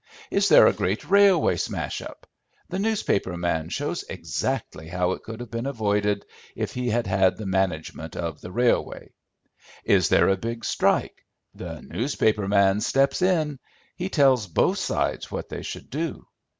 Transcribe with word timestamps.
Is 0.31 0.49
there 0.49 0.65
a 0.65 0.73
great 0.73 1.05
railway 1.07 1.57
smash 1.57 2.01
up, 2.01 2.25
the 2.69 2.79
newspaper 2.79 3.37
man 3.37 3.69
shows 3.69 4.01
exactly 4.09 4.87
how 4.87 5.11
it 5.11 5.21
could 5.21 5.39
have 5.41 5.51
been 5.51 5.67
avoided 5.67 6.25
if 6.55 6.73
he 6.73 6.89
had 6.89 7.05
had 7.05 7.37
the 7.37 7.45
management 7.45 8.15
of 8.15 8.41
the 8.41 8.51
railway. 8.51 9.11
Is 9.83 10.09
there 10.09 10.29
a 10.29 10.37
big 10.37 10.65
strike, 10.65 11.23
the 11.53 11.81
newspaper 11.83 12.47
man 12.47 12.81
steps 12.81 13.21
in. 13.21 13.59
He 13.95 14.09
tells 14.09 14.47
both 14.47 14.79
sides 14.79 15.29
what 15.31 15.49
they 15.49 15.61
should 15.61 15.91
do. 15.91 16.25